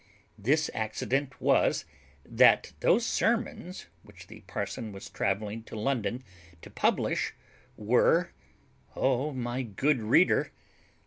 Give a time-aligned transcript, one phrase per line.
[0.39, 1.85] This accident was,
[2.25, 6.23] that those sermons, which the parson was travelling to London
[6.63, 7.35] to publish,
[7.77, 8.31] were,
[8.95, 10.51] O my good reader!